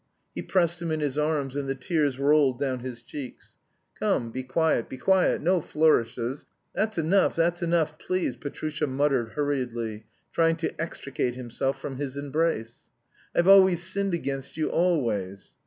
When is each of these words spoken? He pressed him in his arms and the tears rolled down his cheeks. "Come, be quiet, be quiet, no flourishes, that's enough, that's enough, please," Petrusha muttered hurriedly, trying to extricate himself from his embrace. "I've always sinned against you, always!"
He 0.33 0.41
pressed 0.41 0.81
him 0.81 0.89
in 0.89 0.99
his 0.99 1.15
arms 1.19 1.55
and 1.55 1.69
the 1.69 1.75
tears 1.75 2.17
rolled 2.17 2.57
down 2.57 2.79
his 2.79 3.03
cheeks. 3.03 3.57
"Come, 3.99 4.31
be 4.31 4.41
quiet, 4.41 4.89
be 4.89 4.97
quiet, 4.97 5.43
no 5.43 5.61
flourishes, 5.61 6.47
that's 6.73 6.97
enough, 6.97 7.35
that's 7.35 7.61
enough, 7.61 7.99
please," 7.99 8.35
Petrusha 8.35 8.87
muttered 8.87 9.33
hurriedly, 9.33 10.05
trying 10.33 10.55
to 10.55 10.81
extricate 10.81 11.35
himself 11.35 11.79
from 11.79 11.97
his 11.97 12.15
embrace. 12.17 12.87
"I've 13.35 13.47
always 13.47 13.83
sinned 13.83 14.15
against 14.15 14.57
you, 14.57 14.69
always!" 14.71 15.53